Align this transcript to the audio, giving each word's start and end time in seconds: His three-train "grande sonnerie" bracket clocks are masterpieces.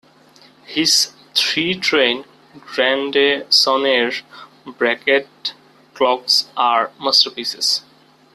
His 0.65 1.11
three-train 1.35 2.25
"grande 2.59 3.45
sonnerie" 3.51 4.23
bracket 4.65 5.53
clocks 5.93 6.47
are 6.57 6.89
masterpieces. 6.99 7.83